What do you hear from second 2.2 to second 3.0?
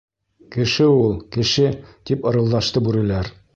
ырылдашты